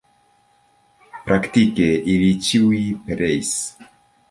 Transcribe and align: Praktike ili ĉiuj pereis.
Praktike 1.27 1.91
ili 2.15 2.33
ĉiuj 2.49 2.83
pereis. 3.07 3.55